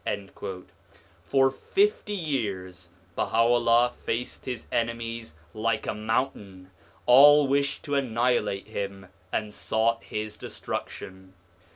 l 0.03 0.27
For 1.27 1.51
fifty 1.51 2.15
years 2.15 2.89
Baha'u'llah 3.15 3.91
faced 3.91 4.45
his 4.45 4.65
enemies 4.71 5.35
like 5.53 5.85
a 5.85 5.93
mountain: 5.93 6.71
all 7.05 7.45
wished 7.47 7.83
to 7.83 7.93
annihilate 7.93 8.65
him 8.65 9.05
and 9.31 9.53
sought 9.53 10.01
his 10.05 10.37
destruction. 10.37 11.35